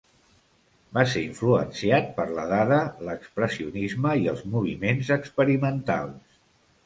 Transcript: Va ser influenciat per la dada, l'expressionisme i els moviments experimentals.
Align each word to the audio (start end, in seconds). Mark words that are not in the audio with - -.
Va 0.97 1.01
ser 1.09 1.21
influenciat 1.25 2.07
per 2.15 2.25
la 2.39 2.45
dada, 2.53 2.79
l'expressionisme 3.09 4.15
i 4.23 4.27
els 4.33 4.43
moviments 4.57 5.11
experimentals. 5.19 6.41